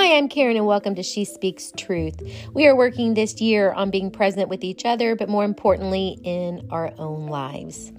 Hi, 0.00 0.16
I'm 0.16 0.28
Karen, 0.28 0.56
and 0.56 0.64
welcome 0.64 0.94
to 0.94 1.02
She 1.02 1.24
Speaks 1.24 1.72
Truth. 1.76 2.22
We 2.54 2.68
are 2.68 2.76
working 2.76 3.14
this 3.14 3.40
year 3.40 3.72
on 3.72 3.90
being 3.90 4.12
present 4.12 4.48
with 4.48 4.62
each 4.62 4.84
other, 4.84 5.16
but 5.16 5.28
more 5.28 5.44
importantly, 5.44 6.20
in 6.22 6.68
our 6.70 6.92
own 6.98 7.26
lives. 7.26 7.90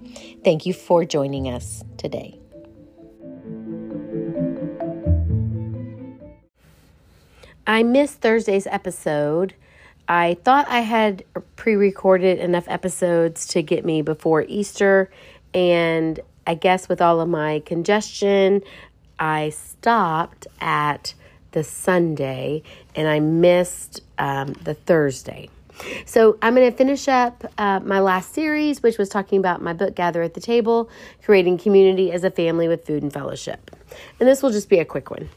Thank 0.42 0.66
you 0.66 0.72
for 0.72 1.04
joining 1.04 1.50
us 1.50 1.84
today. 1.98 2.40
I 7.68 7.84
missed 7.84 8.22
Thursday's 8.22 8.66
episode. 8.66 9.54
I 10.08 10.38
thought 10.46 10.70
I 10.70 10.80
had 10.80 11.26
pre 11.58 11.76
recorded 11.76 12.40
enough 12.40 12.70
episodes 12.70 13.46
to 13.48 13.62
get 13.62 13.84
me 13.84 14.04
before 14.04 14.44
Easter, 14.44 15.12
and 15.54 16.18
I 16.48 16.54
guess 16.54 16.88
with 16.88 17.02
all 17.02 17.20
of 17.20 17.28
my 17.28 17.62
congestion, 17.66 18.62
I 19.20 19.50
stopped 19.50 20.48
at 20.62 21.14
the 21.52 21.64
Sunday 21.64 22.64
and 22.96 23.08
I 23.08 23.20
missed 23.20 24.02
um, 24.18 24.54
the 24.64 24.74
Thursday. 24.74 25.50
So 26.06 26.38
I'm 26.42 26.56
going 26.56 26.70
to 26.70 26.78
finish 26.78 27.08
up 27.08 27.46
uh, 27.58 27.80
my 27.80 28.00
last 28.00 28.34
series, 28.34 28.84
which 28.84 28.98
was 28.98 29.10
talking 29.10 29.40
about 29.40 29.62
my 29.62 29.74
book, 29.74 29.96
Gather 29.96 30.22
at 30.22 30.34
the 30.34 30.42
Table 30.42 30.90
Creating 31.24 31.58
Community 31.58 32.12
as 32.12 32.24
a 32.24 32.32
Family 32.32 32.68
with 32.68 32.86
Food 32.86 33.04
and 33.04 33.14
Fellowship. 33.14 33.72
And 34.20 34.28
this 34.28 34.44
will 34.44 34.52
just 34.52 34.70
be 34.70 34.80
a 34.80 34.86
quick 34.86 35.10
one. 35.10 35.30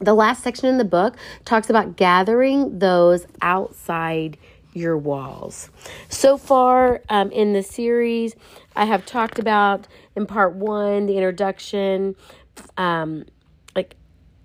The 0.00 0.14
last 0.14 0.42
section 0.42 0.68
in 0.68 0.78
the 0.78 0.84
book 0.84 1.16
talks 1.44 1.70
about 1.70 1.96
gathering 1.96 2.78
those 2.78 3.26
outside 3.42 4.36
your 4.74 4.96
walls. 4.96 5.70
So 6.08 6.36
far 6.36 7.02
um, 7.08 7.30
in 7.32 7.52
the 7.52 7.62
series, 7.62 8.36
I 8.76 8.84
have 8.84 9.04
talked 9.06 9.38
about 9.38 9.88
in 10.14 10.26
part 10.26 10.54
one 10.54 11.06
the 11.06 11.16
introduction, 11.16 12.14
um, 12.76 13.24
like 13.74 13.96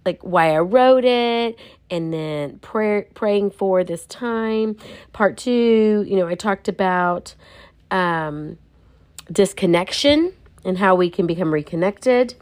like 0.06 0.22
why 0.22 0.54
I 0.54 0.59
wrote 0.59 1.06
it, 1.06 1.58
and 1.90 2.14
then 2.14 2.59
prayer 2.59 3.08
praying 3.14 3.52
for 3.52 3.84
this 3.84 4.06
time. 4.08 4.78
Part 5.14 5.38
two, 5.38 6.06
you 6.08 6.16
know, 6.16 6.28
I 6.28 6.36
talked 6.36 6.68
about 6.68 7.36
um, 7.92 8.58
disconnection 9.32 10.34
and 10.66 10.78
how 10.78 10.95
we 10.95 11.10
can 11.10 11.28
become 11.28 11.54
reconnected. 11.54 12.36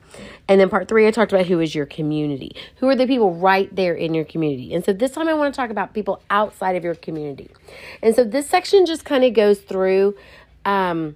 And 0.48 0.60
then 0.60 0.70
part 0.70 0.88
three, 0.88 1.08
I 1.08 1.12
talked 1.12 1.32
about 1.32 1.48
who 1.48 1.60
is 1.60 1.74
your 1.74 1.86
community. 1.86 2.56
Who 2.78 2.90
are 2.90 2.96
the 2.96 3.08
people 3.08 3.34
right 3.34 3.74
there 3.76 3.94
in 3.94 4.14
your 4.14 4.26
community? 4.26 4.74
And 4.74 4.84
so 4.84 4.94
this 4.94 5.12
time 5.12 5.28
I 5.28 5.34
want 5.34 5.54
to 5.54 5.58
talk 5.58 5.70
about 5.70 5.94
people 5.94 6.22
outside 6.30 6.76
of 6.76 6.84
your 6.84 6.96
community. 6.96 7.50
And 8.02 8.16
so 8.16 8.24
this 8.24 8.50
section 8.50 8.86
just 8.86 9.06
kind 9.06 9.24
of 9.24 9.34
goes 9.34 9.60
through 9.60 10.16
um, 10.66 11.16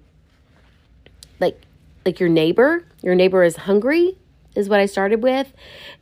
like 1.39 1.61
like 2.05 2.19
your 2.19 2.29
neighbor. 2.29 2.85
Your 3.01 3.15
neighbor 3.15 3.43
is 3.43 3.55
hungry 3.55 4.17
is 4.55 4.69
what 4.69 4.79
I 4.79 4.85
started 4.85 5.21
with. 5.21 5.53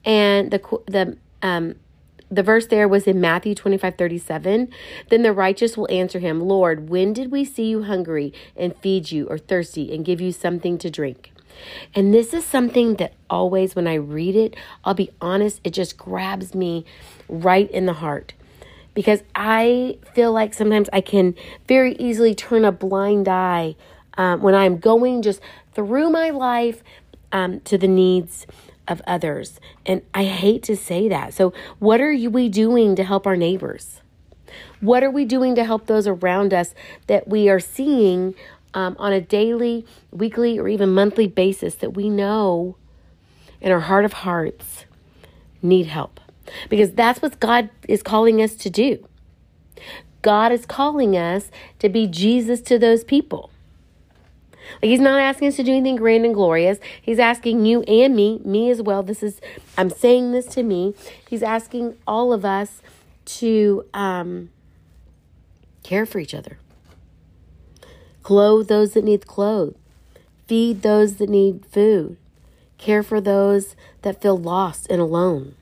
And 0.06 0.52
the 0.52 0.60
the 0.88 1.18
um 1.42 1.76
the 2.32 2.44
verse 2.44 2.68
there 2.68 2.88
was 2.88 3.06
in 3.06 3.22
Matthew 3.22 3.54
25 3.54 3.96
37. 3.96 4.70
Then 5.10 5.22
the 5.22 5.34
righteous 5.34 5.78
will 5.78 5.92
answer 5.92 6.20
him, 6.20 6.42
Lord, 6.42 6.90
when 6.90 7.14
did 7.14 7.32
we 7.32 7.46
see 7.46 7.66
you 7.70 7.84
hungry 7.84 8.34
and 8.56 8.76
feed 8.78 9.12
you, 9.12 9.28
or 9.28 9.38
thirsty 9.38 9.94
and 9.94 10.04
give 10.04 10.20
you 10.20 10.32
something 10.32 10.78
to 10.80 10.90
drink? 10.90 11.32
And 11.94 12.14
this 12.14 12.34
is 12.34 12.44
something 12.46 12.96
that 12.96 13.14
always, 13.30 13.76
when 13.76 13.88
I 13.88 13.96
read 13.96 14.36
it, 14.36 14.56
I'll 14.84 14.96
be 14.96 15.12
honest, 15.22 15.62
it 15.64 15.72
just 15.72 15.98
grabs 15.98 16.56
me 16.56 16.86
right 17.30 17.70
in 17.70 17.86
the 17.86 17.94
heart. 17.94 18.34
Because 18.96 19.24
I 19.36 19.98
feel 20.14 20.32
like 20.32 20.54
sometimes 20.54 20.90
I 20.94 21.02
can 21.02 21.36
very 21.68 21.96
easily 21.96 22.36
turn 22.36 22.66
a 22.66 22.72
blind 22.72 23.28
eye 23.28 23.76
um, 24.18 24.42
when 24.42 24.54
I'm 24.54 24.78
going 24.78 25.22
just 25.24 25.42
through 25.74 26.10
my 26.10 26.30
life 26.30 26.84
um, 27.34 27.60
to 27.62 27.78
the 27.78 27.88
needs 27.88 28.48
of 28.88 29.02
others. 29.06 29.60
And 29.86 30.04
I 30.14 30.26
hate 30.26 30.64
to 30.64 30.78
say 30.78 31.10
that. 31.10 31.34
So, 31.34 31.52
what 31.80 32.00
are 32.00 32.14
we 32.30 32.48
doing 32.48 32.96
to 32.96 33.04
help 33.04 33.28
our 33.28 33.36
neighbors? 33.36 34.02
What 34.80 35.04
are 35.04 35.12
we 35.12 35.26
doing 35.26 35.56
to 35.56 35.64
help 35.64 35.88
those 35.88 36.08
around 36.08 36.54
us 36.54 36.76
that 37.08 37.28
we 37.28 37.50
are 37.50 37.60
seeing 37.60 38.36
um, 38.74 38.96
on 39.00 39.12
a 39.12 39.22
daily, 39.22 39.86
weekly, 40.12 40.60
or 40.60 40.68
even 40.68 40.94
monthly 40.94 41.28
basis 41.28 41.76
that 41.76 41.92
we 41.92 42.10
know 42.10 42.76
in 43.62 43.72
our 43.72 43.80
heart 43.82 44.06
of 44.06 44.14
hearts 44.14 44.86
need 45.62 45.88
help? 45.88 46.20
Because 46.70 46.92
that's 46.92 47.22
what 47.22 47.40
God 47.40 47.70
is 47.88 48.04
calling 48.04 48.42
us 48.42 48.54
to 48.56 48.70
do. 48.70 49.08
God 50.22 50.52
is 50.52 50.66
calling 50.66 51.18
us 51.18 51.50
to 51.80 51.90
be 51.90 52.06
Jesus 52.06 52.62
to 52.62 52.78
those 52.78 53.04
people. 53.04 53.50
Like 54.82 54.90
he's 54.90 55.00
not 55.00 55.20
asking 55.20 55.50
us 55.50 55.56
to 55.58 55.64
do 55.64 55.72
anything 55.72 55.96
grand 55.96 56.26
and 56.26 56.34
glorious. 56.34 56.80
He's 57.02 57.20
asking 57.20 57.66
you 57.66 57.84
and 57.84 58.16
me, 58.16 58.42
me 58.44 58.70
as 58.70 58.82
well. 58.82 59.04
This 59.04 59.24
is 59.24 59.42
I'm 59.78 59.90
saying 59.90 60.32
this 60.32 60.46
to 60.48 60.64
me. 60.64 60.96
He's 61.30 61.44
asking 61.44 61.96
all 62.08 62.34
of 62.34 62.46
us 62.46 62.82
to 63.26 63.86
um, 63.94 64.50
care 65.84 66.06
for 66.06 66.20
each 66.20 66.34
other. 66.34 66.58
Clothe 68.22 68.68
those 68.68 68.94
that 68.94 69.04
need 69.04 69.28
clothes. 69.28 69.76
Feed 70.48 70.82
those 70.82 71.16
that 71.16 71.30
need 71.30 71.66
food. 71.66 72.18
Care 72.78 73.04
for 73.04 73.22
those 73.22 73.76
that 74.02 74.22
feel 74.22 74.38
lost 74.38 74.88
and 74.90 75.02
alone. 75.02 75.56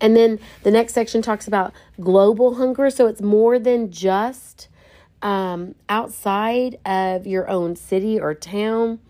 And 0.00 0.16
then 0.16 0.38
the 0.62 0.70
next 0.70 0.92
section 0.92 1.22
talks 1.22 1.46
about 1.46 1.72
global 2.00 2.56
hunger. 2.56 2.90
So 2.90 3.06
it's 3.06 3.22
more 3.22 3.58
than 3.58 3.90
just 3.90 4.68
um, 5.22 5.74
outside 5.88 6.78
of 6.84 7.26
your 7.26 7.48
own 7.48 7.76
city 7.76 8.20
or 8.20 8.34
town? 8.34 9.00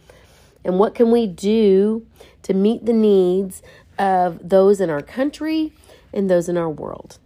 And 0.65 0.78
what 0.78 0.94
can 0.94 1.11
we 1.11 1.27
do 1.27 2.06
to 2.43 2.55
meet 2.55 2.84
the 2.87 2.93
needs 2.93 3.62
of 3.99 4.49
those 4.49 4.81
in 4.81 4.91
our 4.91 5.03
country 5.03 5.72
and 6.12 6.28
those 6.28 6.49
in 6.49 6.56
our 6.56 6.71
world? 6.71 7.19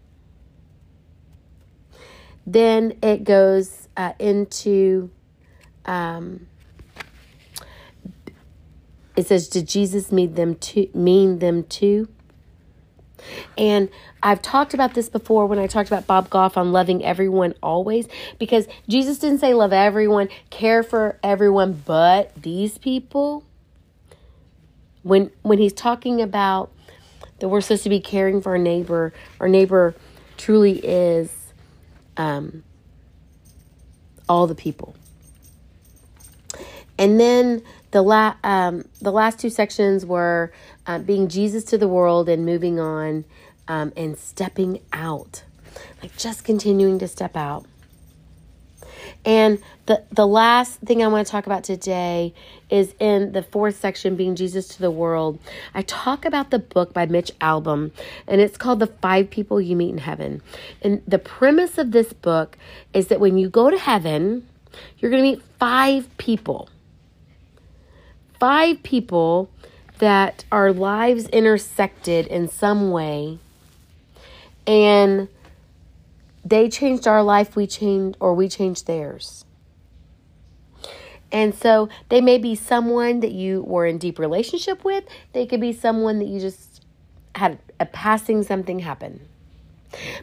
Then 2.47 2.99
it 3.03 3.25
goes 3.25 3.89
uh, 3.97 4.13
into, 4.19 5.11
um, 5.85 6.47
it 9.17 9.27
says, 9.27 9.49
Did 9.49 9.69
Jesus 9.69 10.11
mean 10.11 10.35
them 10.35 10.55
to 10.57 10.89
mean 10.95 11.39
them 11.39 11.65
too? 11.65 12.09
And 13.57 13.89
I've 14.23 14.43
talked 14.43 14.75
about 14.75 14.95
this 14.95 15.09
before 15.09 15.47
when 15.47 15.59
I 15.59 15.67
talked 15.67 15.89
about 15.89 16.07
Bob 16.07 16.31
Goff 16.31 16.57
on 16.57 16.73
loving 16.73 17.05
everyone 17.05 17.55
always, 17.63 18.07
because 18.39 18.67
Jesus 18.89 19.19
didn't 19.19 19.39
say 19.39 19.55
love 19.55 19.73
everyone, 19.73 20.29
care 20.51 20.83
for 20.83 21.19
everyone 21.23 21.83
but 21.87 22.35
these 22.35 22.79
people. 22.79 23.45
When 25.03 25.31
when 25.43 25.59
he's 25.59 25.73
talking 25.73 26.21
about 26.21 26.71
that 27.39 27.49
we're 27.49 27.63
supposed 27.63 27.85
to 27.85 27.89
be 27.89 28.01
caring 28.01 28.43
for 28.43 28.51
our 28.53 28.59
neighbor, 28.59 29.15
our 29.41 29.49
neighbor 29.49 29.95
truly 30.37 30.79
is 30.79 31.35
um, 32.17 32.63
all 34.29 34.47
the 34.47 34.55
people. 34.55 34.95
And 37.01 37.19
then 37.19 37.63
the 37.93 38.03
la- 38.03 38.37
um, 38.45 38.85
the 39.01 39.11
last 39.11 39.41
two 39.41 39.49
sections 39.51 40.05
were 40.05 40.53
uh, 40.87 40.99
being 40.99 41.29
Jesus 41.29 41.65
to 41.65 41.79
the 41.79 41.89
world 41.89 42.29
and 42.29 42.45
moving 42.45 42.79
on 42.79 43.25
um, 43.69 43.93
and 43.97 44.19
stepping 44.19 44.81
out, 44.93 45.43
like 46.03 46.15
just 46.19 46.45
continuing 46.45 46.99
to 46.99 47.09
step 47.09 47.37
out. 47.37 47.65
And 49.25 49.61
the 49.87 50.05
the 50.13 50.27
last 50.27 50.81
thing 50.81 51.03
I 51.03 51.09
want 51.09 51.27
to 51.27 51.31
talk 51.31 51.47
about 51.47 51.65
today 51.65 52.35
is 52.69 52.95
in 53.01 53.33
the 53.33 53.43
fourth 53.43 53.81
section, 53.81 54.15
being 54.15 54.37
Jesus 54.37 54.69
to 54.69 54.81
the 54.81 54.91
world. 54.91 55.39
I 55.75 55.81
talk 55.83 56.27
about 56.27 56.51
the 56.51 56.59
book 56.59 56.93
by 56.93 57.07
Mitch 57.07 57.33
Albom, 57.41 57.93
and 58.27 58.43
it's 58.43 58.59
called 58.59 58.79
The 58.79 58.87
Five 58.89 59.31
People 59.31 59.59
You 59.59 59.75
Meet 59.75 59.91
in 59.91 59.99
Heaven. 59.99 60.43
And 60.83 61.03
the 61.09 61.19
premise 61.19 61.79
of 61.79 61.93
this 61.93 62.13
book 62.13 62.59
is 62.93 63.09
that 63.09 63.21
when 63.21 63.39
you 63.39 63.49
go 63.49 63.71
to 63.71 63.79
heaven, 63.79 64.47
you're 64.99 65.11
going 65.11 65.23
to 65.23 65.31
meet 65.31 65.43
five 65.59 66.15
people. 66.19 66.69
Five 68.41 68.83
people 68.83 69.51
that 69.99 70.45
our 70.51 70.73
lives 70.73 71.29
intersected 71.29 72.27
in 72.27 72.49
some 72.49 72.91
way 72.91 73.39
and 74.67 75.29
they 76.45 76.69
changed 76.69 77.07
our 77.07 77.23
life, 77.23 77.55
we 77.55 77.67
changed, 77.67 78.17
or 78.19 78.35
we 78.35 78.49
changed 78.49 78.87
theirs. 78.87 79.45
And 81.31 81.55
so 81.55 81.89
they 82.09 82.21
may 82.21 82.39
be 82.39 82.55
someone 82.55 83.21
that 83.21 83.33
you 83.33 83.63
were 83.63 83.87
in 83.87 83.99
deep 83.99 84.19
relationship 84.19 84.85
with. 84.85 85.05
They 85.33 85.47
could 85.47 85.61
be 85.61 85.73
someone 85.73 86.19
that 86.19 86.25
you 86.27 86.41
just 86.41 86.85
had 87.35 87.59
a 87.79 87.87
passing 87.87 88.43
something 88.43 88.81
happen. 88.81 89.21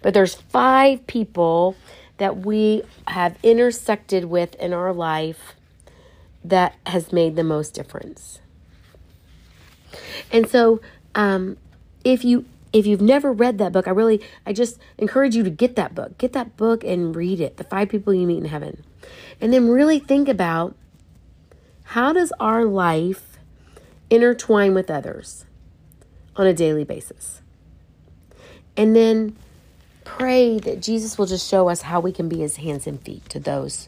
But 0.02 0.14
there's 0.14 0.36
five 0.36 1.06
people 1.08 1.76
that 2.18 2.38
we 2.38 2.84
have 3.08 3.38
intersected 3.44 4.26
with 4.26 4.56
in 4.56 4.74
our 4.74 4.92
life 4.92 5.54
that 6.50 6.76
has 6.86 7.12
made 7.12 7.36
the 7.36 7.44
most 7.44 7.74
difference. 7.74 8.40
And 10.32 10.48
so 10.48 10.82
um, 11.16 11.58
if 12.04 12.24
you 12.24 12.46
if 12.74 12.86
you've 12.86 13.02
never 13.02 13.32
read 13.32 13.58
that 13.60 13.72
book, 13.72 13.88
I 13.88 13.92
really, 13.92 14.22
I 14.46 14.52
just 14.52 14.78
encourage 14.98 15.36
you 15.36 15.44
to 15.44 15.50
get 15.50 15.78
that 15.78 15.96
book. 15.96 16.18
Get 16.18 16.34
that 16.34 16.58
book 16.58 16.84
and 16.84 17.16
read 17.16 17.40
it. 17.40 17.58
The 17.58 17.64
Five 17.64 17.90
People 17.90 18.14
You 18.14 18.28
Meet 18.28 18.40
in 18.40 18.46
Heaven. 18.46 18.84
And 19.40 19.54
then 19.54 19.70
really 19.70 20.00
think 20.00 20.28
about 20.28 20.76
how 21.86 22.12
does 22.12 22.34
our 22.40 22.66
life 22.66 23.38
intertwine 24.10 24.74
with 24.74 24.92
others 24.92 25.46
on 26.36 26.46
a 26.46 26.54
daily 26.54 26.84
basis? 26.84 27.42
And 28.76 28.96
then 28.96 29.38
pray 30.04 30.60
that 30.60 30.82
Jesus 30.82 31.18
will 31.18 31.26
just 31.26 31.50
show 31.50 31.70
us 31.70 31.84
how 31.84 32.00
we 32.00 32.12
can 32.12 32.28
be 32.28 32.40
his 32.40 32.58
hands 32.58 32.86
and 32.86 33.02
feet 33.02 33.28
to 33.30 33.40
those 33.40 33.88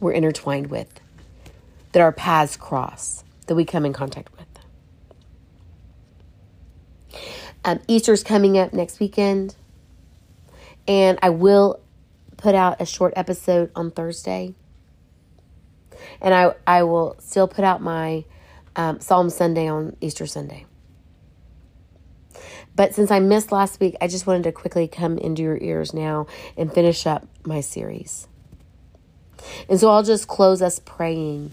we're 0.00 0.12
intertwined 0.12 0.68
with, 0.68 1.00
that 1.94 2.02
our 2.02 2.12
paths 2.12 2.56
cross, 2.56 3.22
that 3.46 3.54
we 3.54 3.64
come 3.64 3.86
in 3.86 3.92
contact 3.92 4.28
with. 4.36 4.44
Um, 7.64 7.80
Easter's 7.86 8.24
coming 8.24 8.58
up 8.58 8.72
next 8.72 8.98
weekend, 8.98 9.54
and 10.88 11.20
I 11.22 11.30
will 11.30 11.80
put 12.36 12.56
out 12.56 12.80
a 12.80 12.84
short 12.84 13.12
episode 13.14 13.70
on 13.76 13.92
Thursday. 13.92 14.54
And 16.20 16.34
I, 16.34 16.54
I 16.66 16.82
will 16.82 17.14
still 17.20 17.46
put 17.46 17.64
out 17.64 17.80
my 17.80 18.24
um, 18.74 19.00
Psalm 19.00 19.30
Sunday 19.30 19.68
on 19.68 19.96
Easter 20.00 20.26
Sunday. 20.26 20.66
But 22.74 22.92
since 22.92 23.12
I 23.12 23.20
missed 23.20 23.52
last 23.52 23.78
week, 23.78 23.94
I 24.00 24.08
just 24.08 24.26
wanted 24.26 24.42
to 24.42 24.52
quickly 24.52 24.88
come 24.88 25.16
into 25.16 25.42
your 25.42 25.56
ears 25.58 25.94
now 25.94 26.26
and 26.56 26.72
finish 26.72 27.06
up 27.06 27.24
my 27.46 27.60
series. 27.60 28.26
And 29.68 29.78
so 29.78 29.90
I'll 29.90 30.02
just 30.02 30.26
close 30.26 30.60
us 30.60 30.80
praying 30.80 31.52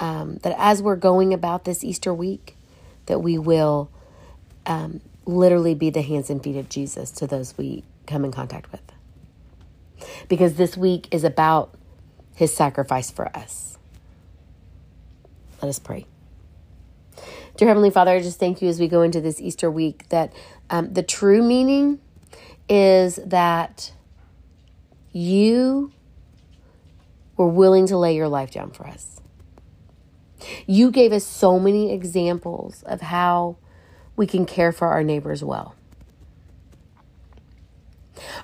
um, 0.00 0.38
that 0.42 0.54
as 0.58 0.82
we're 0.82 0.96
going 0.96 1.32
about 1.32 1.64
this 1.64 1.84
Easter 1.84 2.12
week, 2.12 2.56
that 3.06 3.20
we 3.20 3.38
will 3.38 3.90
um, 4.66 5.00
literally 5.26 5.74
be 5.74 5.90
the 5.90 6.02
hands 6.02 6.30
and 6.30 6.42
feet 6.42 6.56
of 6.56 6.68
Jesus 6.68 7.10
to 7.12 7.26
those 7.26 7.56
we 7.56 7.84
come 8.06 8.24
in 8.24 8.32
contact 8.32 8.72
with. 8.72 8.80
Because 10.28 10.54
this 10.54 10.76
week 10.76 11.06
is 11.12 11.22
about 11.22 11.74
his 12.34 12.54
sacrifice 12.56 13.10
for 13.10 13.28
us. 13.36 13.78
Let 15.62 15.68
us 15.68 15.78
pray. 15.78 16.06
Dear 17.56 17.68
Heavenly 17.68 17.90
Father, 17.90 18.12
I 18.12 18.22
just 18.22 18.40
thank 18.40 18.62
you 18.62 18.68
as 18.70 18.80
we 18.80 18.88
go 18.88 19.02
into 19.02 19.20
this 19.20 19.38
Easter 19.40 19.70
week 19.70 20.08
that 20.08 20.32
um, 20.70 20.94
the 20.94 21.02
true 21.02 21.42
meaning 21.42 22.00
is 22.70 23.16
that 23.16 23.92
you 25.12 25.92
were 27.36 27.48
willing 27.48 27.86
to 27.88 27.98
lay 27.98 28.16
your 28.16 28.28
life 28.28 28.50
down 28.50 28.70
for 28.70 28.86
us. 28.86 29.20
You 30.70 30.92
gave 30.92 31.12
us 31.12 31.26
so 31.26 31.58
many 31.58 31.92
examples 31.92 32.84
of 32.84 33.00
how 33.00 33.56
we 34.14 34.24
can 34.24 34.46
care 34.46 34.70
for 34.70 34.86
our 34.86 35.02
neighbors 35.02 35.42
well. 35.42 35.74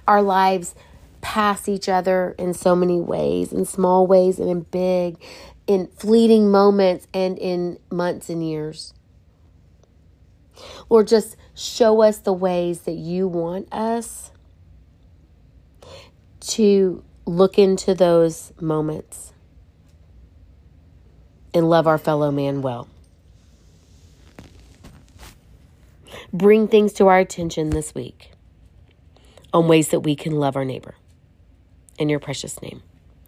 Our 0.08 0.22
lives 0.22 0.74
pass 1.20 1.68
each 1.68 1.88
other 1.88 2.34
in 2.36 2.52
so 2.52 2.74
many 2.74 3.00
ways, 3.00 3.52
in 3.52 3.64
small 3.64 4.08
ways 4.08 4.40
and 4.40 4.50
in 4.50 4.62
big, 4.62 5.22
in 5.68 5.86
fleeting 5.86 6.50
moments 6.50 7.06
and 7.14 7.38
in 7.38 7.78
months 7.92 8.28
and 8.28 8.44
years. 8.44 8.92
Lord, 10.90 11.06
just 11.06 11.36
show 11.54 12.02
us 12.02 12.18
the 12.18 12.32
ways 12.32 12.80
that 12.80 12.96
you 12.96 13.28
want 13.28 13.72
us 13.72 14.32
to 16.40 17.04
look 17.24 17.56
into 17.56 17.94
those 17.94 18.52
moments 18.60 19.32
and 21.56 21.70
love 21.70 21.86
our 21.86 21.96
fellow 21.96 22.30
man 22.30 22.60
well. 22.60 22.86
Bring 26.30 26.68
things 26.68 26.92
to 26.94 27.06
our 27.06 27.18
attention 27.18 27.70
this 27.70 27.94
week 27.94 28.32
on 29.54 29.66
ways 29.66 29.88
that 29.88 30.00
we 30.00 30.14
can 30.14 30.32
love 30.32 30.54
our 30.54 30.66
neighbor. 30.66 30.96
In 31.98 32.10
your 32.10 32.20
precious 32.20 32.60
name, 32.60 32.82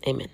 amen. 0.06 0.28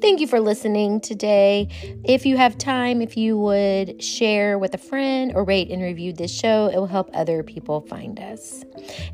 Thank 0.00 0.20
you 0.20 0.26
for 0.26 0.40
listening 0.40 1.00
today. 1.00 1.68
If 2.04 2.24
you 2.24 2.38
have 2.38 2.56
time, 2.56 3.02
if 3.02 3.16
you 3.16 3.38
would 3.38 4.02
share 4.02 4.58
with 4.58 4.72
a 4.74 4.78
friend 4.78 5.32
or 5.34 5.44
rate 5.44 5.70
and 5.70 5.82
review 5.82 6.14
this 6.14 6.34
show, 6.34 6.70
it 6.72 6.76
will 6.76 6.86
help 6.86 7.10
other 7.12 7.42
people 7.42 7.82
find 7.82 8.18
us. 8.18 8.64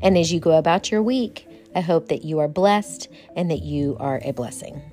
And 0.01 0.17
as 0.17 0.31
you 0.31 0.39
go 0.39 0.51
about 0.57 0.89
your 0.91 1.01
week, 1.01 1.47
I 1.73 1.81
hope 1.81 2.09
that 2.09 2.23
you 2.23 2.39
are 2.39 2.47
blessed 2.47 3.07
and 3.35 3.49
that 3.49 3.61
you 3.61 3.97
are 3.99 4.21
a 4.23 4.31
blessing. 4.31 4.90